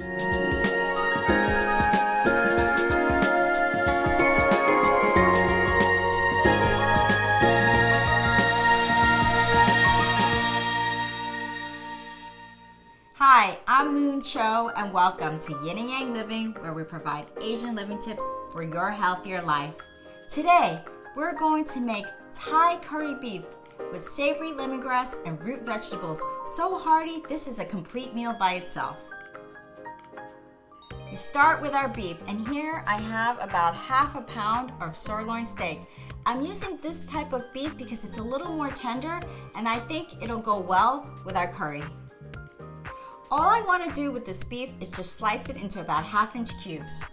Hi, 0.00 0.06
I'm 13.66 13.92
Moon 13.92 14.20
Cho, 14.20 14.70
and 14.76 14.92
welcome 14.92 15.40
to 15.40 15.58
Yin 15.64 15.78
and 15.78 15.90
Yang 15.90 16.12
Living, 16.12 16.52
where 16.60 16.72
we 16.72 16.84
provide 16.84 17.26
Asian 17.40 17.74
living 17.74 17.98
tips 17.98 18.24
for 18.52 18.62
your 18.62 18.92
healthier 18.92 19.42
life. 19.42 19.74
Today, 20.28 20.80
we're 21.16 21.36
going 21.36 21.64
to 21.64 21.80
make 21.80 22.06
Thai 22.32 22.76
curry 22.82 23.16
beef 23.20 23.46
with 23.90 24.04
savory 24.04 24.52
lemongrass 24.52 25.16
and 25.26 25.42
root 25.42 25.62
vegetables. 25.62 26.22
So 26.44 26.78
hearty, 26.78 27.20
this 27.28 27.48
is 27.48 27.58
a 27.58 27.64
complete 27.64 28.14
meal 28.14 28.36
by 28.38 28.52
itself. 28.52 28.98
Start 31.18 31.60
with 31.60 31.74
our 31.74 31.88
beef, 31.88 32.22
and 32.28 32.46
here 32.48 32.84
I 32.86 32.94
have 32.94 33.42
about 33.42 33.74
half 33.74 34.14
a 34.14 34.20
pound 34.20 34.70
of 34.80 34.96
sirloin 34.96 35.44
steak. 35.44 35.80
I'm 36.24 36.46
using 36.46 36.78
this 36.80 37.04
type 37.04 37.32
of 37.32 37.52
beef 37.52 37.76
because 37.76 38.04
it's 38.04 38.18
a 38.18 38.22
little 38.22 38.52
more 38.52 38.70
tender, 38.70 39.18
and 39.56 39.68
I 39.68 39.80
think 39.80 40.22
it'll 40.22 40.38
go 40.38 40.60
well 40.60 41.10
with 41.24 41.34
our 41.34 41.48
curry. 41.48 41.82
All 43.32 43.50
I 43.50 43.60
want 43.62 43.82
to 43.84 43.90
do 44.00 44.12
with 44.12 44.24
this 44.24 44.44
beef 44.44 44.70
is 44.80 44.92
just 44.92 45.16
slice 45.16 45.50
it 45.50 45.56
into 45.56 45.80
about 45.80 46.04
half 46.04 46.36
inch 46.36 46.56
cubes. 46.62 47.04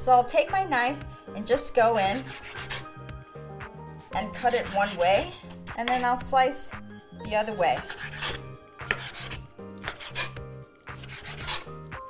So 0.00 0.10
I'll 0.10 0.24
take 0.24 0.50
my 0.50 0.64
knife 0.64 1.04
and 1.36 1.46
just 1.46 1.76
go 1.76 1.98
in 1.98 2.24
and 4.16 4.34
cut 4.34 4.54
it 4.54 4.66
one 4.74 4.94
way, 4.96 5.30
and 5.78 5.88
then 5.88 6.04
I'll 6.04 6.16
slice 6.16 6.72
the 7.24 7.36
other 7.36 7.52
way. 7.52 7.78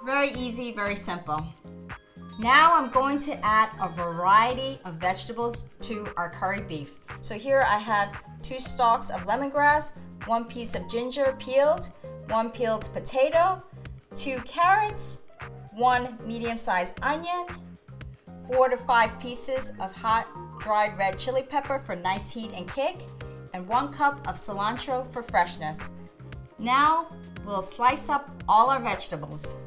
Very 0.05 0.33
easy, 0.33 0.73
very 0.73 0.97
simple. 0.97 1.47
Now 2.41 2.75
I'm 2.75 2.91
going 2.91 3.21
to 3.21 3.39
add 3.45 3.71
a 3.81 3.89
variety 3.89 4.81
of 4.85 4.95
vegetables 4.95 5.67
to 5.83 6.09
our 6.17 6.29
curry 6.29 6.61
beef. 6.61 6.99
So 7.21 7.35
here 7.35 7.65
I 7.69 7.79
have 7.79 8.21
two 8.43 8.59
stalks 8.59 9.11
of 9.11 9.23
lemongrass, 9.27 9.93
one 10.27 10.45
piece 10.45 10.75
of 10.75 10.89
ginger 10.89 11.37
peeled, 11.39 11.91
one 12.29 12.51
peeled 12.51 12.89
potato, 12.93 13.63
two 14.17 14.41
carrots, 14.41 15.19
one 15.73 16.19
medium 16.27 16.59
sized 16.59 16.95
onion, 17.03 17.47
four 18.47 18.69
to 18.69 18.77
five 18.77 19.21
pieces 19.21 19.73
of 19.81 19.93
hot 19.93 20.27
dried 20.59 20.99
red 20.99 21.17
chili 21.17 21.43
pepper 21.43 21.79
for 21.79 21.95
nice 21.95 22.33
heat 22.33 22.51
and 22.57 22.69
kick, 22.73 22.97
and 23.55 23.69
one 23.69 23.93
cup 23.93 24.27
of 24.27 24.35
cilantro 24.35 25.07
for 25.07 25.23
freshness. 25.23 25.91
Now 26.59 27.07
we'll 27.47 27.63
slice 27.63 28.09
up 28.09 28.31
all 28.49 28.69
our 28.69 28.81
vegetables. 28.81 29.59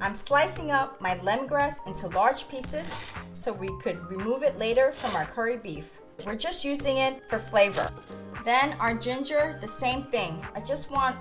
I'm 0.00 0.14
slicing 0.14 0.70
up 0.70 1.00
my 1.00 1.14
lemongrass 1.16 1.86
into 1.86 2.08
large 2.08 2.48
pieces 2.48 3.00
so 3.32 3.52
we 3.52 3.68
could 3.80 4.02
remove 4.10 4.42
it 4.42 4.58
later 4.58 4.92
from 4.92 5.16
our 5.16 5.24
curry 5.24 5.56
beef. 5.56 5.98
We're 6.26 6.36
just 6.36 6.64
using 6.64 6.98
it 6.98 7.26
for 7.28 7.38
flavor. 7.38 7.90
Then 8.44 8.74
our 8.74 8.94
ginger, 8.94 9.58
the 9.60 9.68
same 9.68 10.04
thing. 10.04 10.44
I 10.54 10.60
just 10.60 10.90
want, 10.90 11.16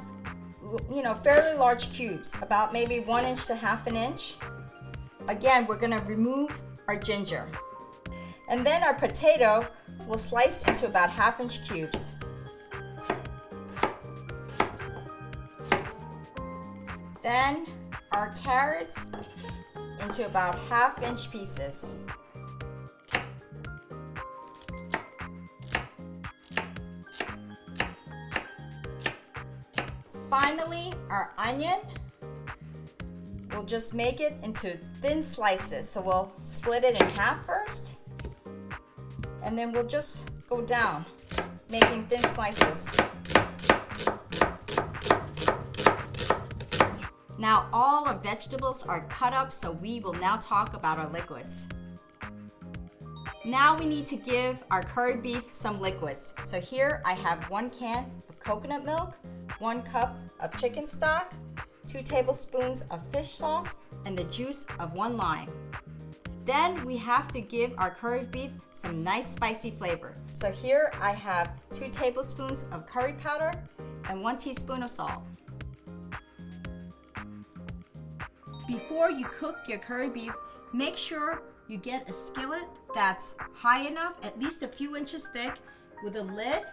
you 0.94 1.02
know, 1.02 1.14
fairly 1.14 1.58
large 1.58 1.90
cubes, 1.90 2.36
about 2.42 2.74
maybe 2.74 3.00
one 3.00 3.24
inch 3.24 3.46
to 3.46 3.56
half 3.56 3.88
an 3.88 3.96
inch. 3.96 4.36
Again, 5.30 5.66
we're 5.68 5.80
gonna 5.80 6.04
remove 6.06 6.62
our 6.88 6.98
ginger. 6.98 7.48
And 8.50 8.66
then 8.66 8.84
our 8.84 8.94
potato 8.94 9.68
we'll 10.06 10.18
slice 10.18 10.62
into 10.64 10.86
about 10.86 11.10
half 11.10 11.40
inch 11.40 11.68
cubes. 11.68 12.14
Then 17.24 17.66
our 18.16 18.30
carrots 18.30 19.08
into 20.00 20.26
about 20.26 20.58
half 20.70 21.04
inch 21.04 21.30
pieces. 21.30 21.98
Finally, 30.30 30.94
our 31.10 31.34
onion, 31.38 31.80
we'll 33.52 33.64
just 33.66 33.94
make 33.94 34.22
it 34.22 34.34
into 34.44 34.80
thin 35.02 35.22
slices. 35.22 35.88
So 35.88 36.02
we'll 36.02 36.32
split 36.44 36.86
it 36.86 37.00
in 37.00 37.08
half 37.10 37.46
first, 37.46 37.96
and 39.44 39.58
then 39.58 39.74
we'll 39.74 39.88
just 39.88 40.30
go 40.48 40.62
down, 40.62 41.06
making 41.70 42.06
thin 42.08 42.24
slices. 42.24 42.90
Now 47.38 47.68
all 47.74 48.08
our 48.08 48.18
vegetables 48.18 48.84
are 48.86 49.06
cut 49.08 49.34
up, 49.34 49.52
so 49.52 49.72
we 49.72 50.00
will 50.00 50.14
now 50.14 50.38
talk 50.38 50.74
about 50.74 50.98
our 50.98 51.10
liquids. 51.10 51.68
Now 53.44 53.78
we 53.78 53.86
need 53.86 54.08
to 54.08 54.16
give 54.16 54.64
our 54.72 54.82
curry 54.82 55.18
beef 55.18 55.54
some 55.54 55.80
liquids. 55.80 56.34
So 56.46 56.60
here 56.60 57.02
I 57.06 57.14
have 57.14 57.50
one 57.50 57.70
can 57.70 58.10
of 58.30 58.40
coconut 58.40 58.86
milk, 58.86 59.18
one 59.60 59.84
cup 59.84 60.18
of 60.40 60.56
chicken 60.58 60.88
stock, 60.88 61.34
two 61.86 62.02
tablespoons 62.02 62.84
of 62.90 63.06
fish 63.08 63.28
sauce, 63.28 63.76
and 64.06 64.18
the 64.18 64.24
juice 64.26 64.66
of 64.80 64.94
one 64.94 65.18
lime. 65.18 65.50
Then 66.46 66.84
we 66.86 66.96
have 66.98 67.28
to 67.30 67.42
give 67.42 67.74
our 67.78 67.90
curry 67.90 68.26
beef 68.32 68.52
some 68.74 69.04
nice 69.04 69.28
spicy 69.28 69.72
flavor. 69.72 70.16
So 70.34 70.52
here 70.52 70.92
I 71.02 71.12
have 71.12 71.52
two 71.72 71.90
tablespoons 71.90 72.66
of 72.72 72.86
curry 72.86 73.14
powder 73.14 73.52
and 74.10 74.22
one 74.22 74.38
teaspoon 74.38 74.84
of 74.84 74.90
salt. 74.90 75.24
Before 78.68 79.12
you 79.12 79.26
cook 79.26 79.60
your 79.68 79.78
curry 79.78 80.10
beef, 80.10 80.34
make 80.74 80.98
sure 80.98 81.44
you 81.68 81.78
get 81.78 82.10
a 82.10 82.14
skillet 82.14 82.64
that's 82.96 83.36
high 83.54 83.88
enough, 83.88 84.16
at 84.24 84.40
least 84.40 84.64
a 84.64 84.68
few 84.68 84.98
inches 84.98 85.28
thick, 85.34 85.54
with 86.04 86.16
a 86.16 86.24
lid, 86.24 86.64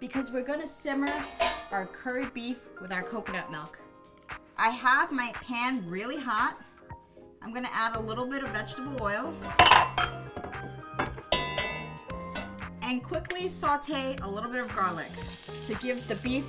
because 0.00 0.30
we're 0.30 0.42
gonna 0.42 0.66
simmer 0.66 1.12
our 1.72 1.86
curry 1.86 2.26
beef 2.34 2.58
with 2.82 2.92
our 2.92 3.02
coconut 3.02 3.50
milk. 3.50 3.78
I 4.58 4.68
have 4.68 5.12
my 5.12 5.32
pan 5.36 5.82
really 5.88 6.18
hot. 6.18 6.60
I'm 7.40 7.54
gonna 7.54 7.70
add 7.72 7.96
a 7.96 8.00
little 8.00 8.26
bit 8.26 8.42
of 8.42 8.50
vegetable 8.50 9.02
oil 9.02 9.34
and 12.82 13.02
quickly 13.02 13.48
saute 13.48 14.16
a 14.20 14.28
little 14.28 14.50
bit 14.50 14.60
of 14.60 14.74
garlic 14.76 15.10
to 15.64 15.74
give 15.76 16.06
the 16.06 16.16
beef 16.16 16.44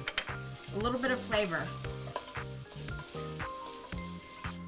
a 0.75 0.79
little 0.79 0.99
bit 0.99 1.11
of 1.11 1.19
flavor. 1.19 1.65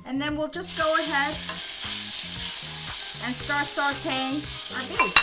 And 0.07 0.21
then 0.21 0.37
we'll 0.37 0.47
just 0.47 0.79
go 0.79 0.95
ahead 0.95 1.35
and 3.25 3.35
start 3.35 3.65
sauteing 3.65 4.39
our 4.73 4.81
beef. 4.87 5.13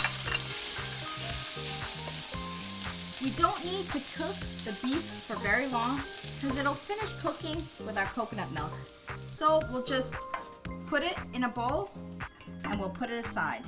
We 3.23 3.31
don't 3.31 3.65
need 3.65 3.89
to 3.89 3.99
cook 4.15 4.35
the 4.63 4.77
beef 4.83 5.01
for 5.01 5.37
very 5.37 5.65
long 5.69 5.99
because 6.35 6.57
it'll 6.57 6.75
finish 6.75 7.13
cooking 7.13 7.55
with 7.83 7.97
our 7.97 8.05
coconut 8.05 8.51
milk. 8.51 8.71
So 9.31 9.63
we'll 9.71 9.81
just 9.83 10.15
put 10.85 11.01
it 11.01 11.15
in 11.33 11.45
a 11.45 11.49
bowl 11.49 11.89
and 12.65 12.79
we'll 12.79 12.91
put 12.91 13.09
it 13.09 13.25
aside. 13.25 13.63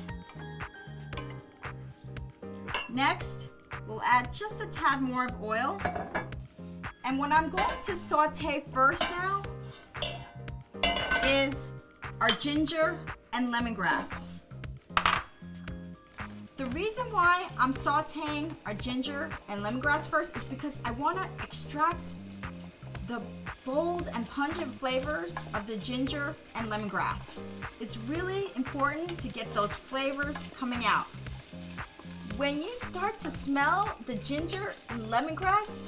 Next, 2.91 3.49
we'll 3.87 4.03
add 4.03 4.31
just 4.31 4.63
a 4.63 4.67
tad 4.67 5.01
more 5.01 5.25
of 5.25 5.43
oil. 5.43 5.81
And 7.05 7.17
what 7.17 7.31
I'm 7.31 7.49
going 7.49 7.81
to 7.81 7.95
saute 7.95 8.63
first 8.71 9.01
now 9.01 9.41
is 11.27 11.67
our 12.21 12.29
ginger 12.29 12.97
and 13.33 13.53
lemongrass. 13.53 14.27
The 16.55 16.65
reason 16.67 17.11
why 17.11 17.47
I'm 17.59 17.73
sauteing 17.73 18.55
our 18.65 18.73
ginger 18.73 19.29
and 19.49 19.63
lemongrass 19.63 20.07
first 20.07 20.35
is 20.37 20.45
because 20.45 20.79
I 20.85 20.91
want 20.91 21.17
to 21.17 21.43
extract 21.43 22.15
the 23.07 23.21
bold 23.65 24.09
and 24.13 24.27
pungent 24.29 24.73
flavors 24.73 25.37
of 25.53 25.67
the 25.67 25.75
ginger 25.77 26.33
and 26.55 26.71
lemongrass. 26.71 27.41
It's 27.81 27.97
really 27.97 28.51
important 28.55 29.19
to 29.19 29.27
get 29.27 29.53
those 29.53 29.73
flavors 29.73 30.43
coming 30.57 30.85
out. 30.85 31.07
When 32.37 32.61
you 32.61 32.73
start 32.75 33.19
to 33.19 33.29
smell 33.29 33.97
the 34.05 34.15
ginger 34.15 34.73
and 34.89 35.01
lemongrass, 35.01 35.87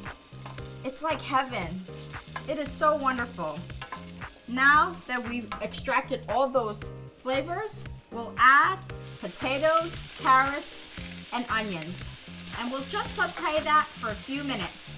it's 0.83 1.01
like 1.01 1.21
heaven. 1.21 1.79
It 2.49 2.57
is 2.57 2.69
so 2.69 2.95
wonderful. 2.95 3.57
Now 4.51 4.95
that 5.07 5.27
we've 5.29 5.47
extracted 5.61 6.25
all 6.27 6.47
those 6.47 6.91
flavors, 7.17 7.85
we'll 8.11 8.33
add 8.39 8.79
potatoes, 9.21 9.95
carrots, 10.23 11.29
and 11.31 11.45
onions. 11.51 12.09
And 12.59 12.71
we'll 12.71 12.83
just 12.89 13.13
saute 13.13 13.63
that 13.63 13.85
for 13.85 14.09
a 14.09 14.15
few 14.15 14.43
minutes. 14.43 14.97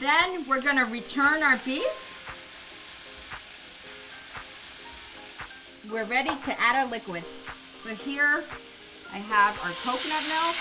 Then 0.00 0.48
we're 0.48 0.62
gonna 0.62 0.86
return 0.86 1.42
our 1.42 1.58
beef. 1.66 2.02
We're 5.92 6.04
ready 6.04 6.34
to 6.34 6.60
add 6.60 6.76
our 6.76 6.90
liquids. 6.90 7.38
So 7.78 7.94
here 7.94 8.42
I 9.12 9.18
have 9.18 9.60
our 9.62 9.72
coconut 9.84 10.24
milk, 10.28 10.56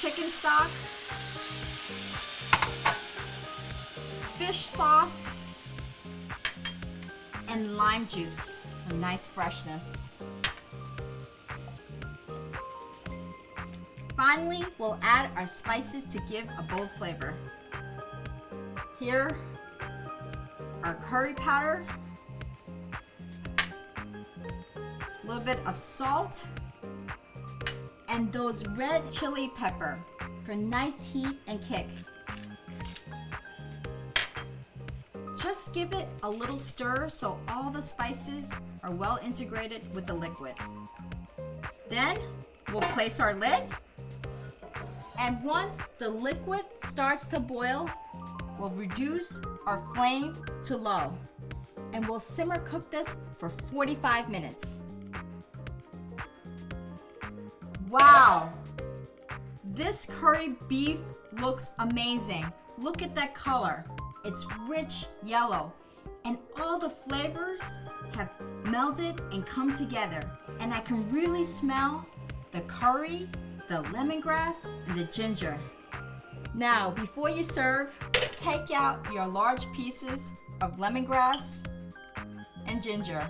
chicken 0.00 0.30
stock, 0.30 0.70
fish 4.46 4.66
sauce 4.66 5.32
and 7.46 7.76
lime 7.76 8.08
juice 8.08 8.50
for 8.88 8.94
nice 8.96 9.24
freshness. 9.24 10.02
Finally, 14.16 14.64
we'll 14.78 14.98
add 15.00 15.30
our 15.36 15.46
spices 15.46 16.04
to 16.04 16.18
give 16.28 16.44
a 16.58 16.62
bold 16.64 16.90
flavor. 16.98 17.34
Here, 18.98 19.38
our 20.82 20.94
curry 20.94 21.34
powder, 21.34 21.86
a 25.22 25.26
little 25.26 25.42
bit 25.42 25.60
of 25.66 25.76
salt, 25.76 26.44
and 28.08 28.32
those 28.32 28.66
red 28.70 29.08
chili 29.12 29.52
pepper 29.54 30.00
for 30.44 30.56
nice 30.56 31.08
heat 31.12 31.38
and 31.46 31.62
kick. 31.62 31.86
Just 35.42 35.72
give 35.72 35.92
it 35.92 36.06
a 36.22 36.30
little 36.30 36.60
stir 36.60 37.08
so 37.08 37.36
all 37.48 37.68
the 37.68 37.82
spices 37.82 38.54
are 38.84 38.92
well 38.92 39.18
integrated 39.24 39.92
with 39.92 40.06
the 40.06 40.14
liquid. 40.14 40.54
Then 41.90 42.16
we'll 42.70 42.80
place 42.80 43.18
our 43.18 43.34
lid 43.34 43.64
and 45.18 45.42
once 45.42 45.78
the 45.98 46.08
liquid 46.08 46.62
starts 46.84 47.26
to 47.26 47.40
boil, 47.40 47.90
we'll 48.56 48.70
reduce 48.70 49.40
our 49.66 49.84
flame 49.96 50.36
to 50.62 50.76
low 50.76 51.12
and 51.92 52.06
we'll 52.06 52.20
simmer 52.20 52.60
cook 52.60 52.88
this 52.92 53.16
for 53.36 53.50
45 53.50 54.30
minutes. 54.30 54.80
Wow! 57.90 58.52
This 59.64 60.06
curry 60.06 60.54
beef 60.68 61.00
looks 61.40 61.72
amazing. 61.80 62.46
Look 62.78 63.02
at 63.02 63.16
that 63.16 63.34
color. 63.34 63.84
It's 64.24 64.46
rich 64.68 65.06
yellow 65.22 65.72
and 66.24 66.38
all 66.60 66.78
the 66.78 66.88
flavors 66.88 67.80
have 68.14 68.30
melded 68.64 69.20
and 69.34 69.44
come 69.44 69.72
together. 69.72 70.20
And 70.60 70.72
I 70.72 70.80
can 70.80 71.10
really 71.10 71.44
smell 71.44 72.06
the 72.52 72.60
curry, 72.62 73.28
the 73.68 73.82
lemongrass, 73.84 74.66
and 74.86 74.96
the 74.96 75.04
ginger. 75.04 75.58
Now, 76.54 76.90
before 76.90 77.30
you 77.30 77.42
serve, 77.42 77.94
take 78.12 78.70
out 78.70 79.04
your 79.12 79.26
large 79.26 79.70
pieces 79.72 80.30
of 80.60 80.76
lemongrass 80.76 81.66
and 82.66 82.82
ginger. 82.82 83.26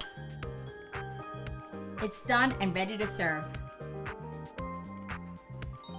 It's 2.03 2.23
done 2.25 2.55
and 2.61 2.75
ready 2.75 2.99
to 2.99 3.07
serve. 3.07 3.45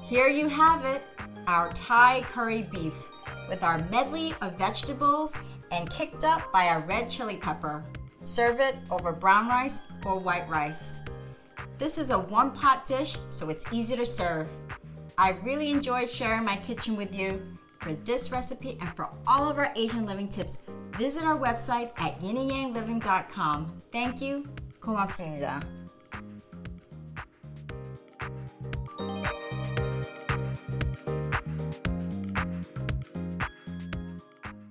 Here 0.04 0.28
you 0.28 0.50
have 0.50 0.86
it, 0.86 1.02
our 1.48 1.72
Thai 1.72 2.22
curry 2.22 2.64
beef 2.72 3.10
with 3.49 3.63
our 3.63 3.79
medley 3.91 4.35
of 4.41 4.59
vegetables 4.59 5.37
and 5.71 5.91
kicked 5.91 6.25
up 6.25 6.53
by 6.53 6.69
our 6.69 6.81
red 6.81 7.09
chili 7.09 7.37
pepper. 7.37 7.85
Serve 8.25 8.61
it 8.61 8.77
over 8.91 9.13
brown 9.13 9.49
rice 9.49 9.81
or 10.05 10.19
white 10.19 10.49
rice. 10.49 11.01
This 11.79 11.99
is 11.99 12.11
a 12.11 12.19
one 12.19 12.51
pot 12.51 12.87
dish, 12.87 13.17
so 13.29 13.49
it's 13.51 13.73
easy 13.73 13.97
to 13.97 14.05
serve. 14.05 14.49
I 15.17 15.31
really 15.45 15.71
enjoyed 15.71 16.09
sharing 16.09 16.45
my 16.45 16.57
kitchen 16.57 16.97
with 16.97 17.15
you. 17.15 17.43
For 17.81 17.93
this 17.93 18.33
recipe 18.33 18.77
and 18.81 18.95
for 18.97 19.09
all 19.27 19.49
of 19.49 19.59
our 19.59 19.73
Asian 19.77 20.05
living 20.05 20.29
tips, 20.29 20.59
visit 20.97 21.23
our 21.23 21.39
website 21.39 21.91
at 21.97 22.21
yinandyangliving.com. 22.21 23.83
Thank 23.93 24.21
you. 24.21 24.45
고맙습니다. 24.81 25.82